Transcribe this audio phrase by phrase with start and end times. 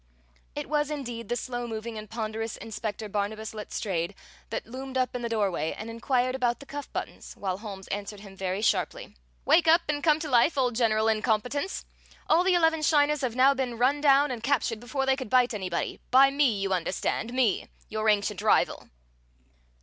[0.55, 4.15] It was indeed the slow moving and ponderous Inspector Barnabas Letstrayed
[4.49, 8.21] that loomed up in the doorway and inquired about the cuff buttons, while Holmes answered
[8.21, 11.85] him very sharply: "Wake up and come to life, old General Incompetence!
[12.27, 15.53] All the eleven shiners have now been run down and captured before they could bite
[15.53, 18.89] anybody, by me, you understand, me, your ancient rival!"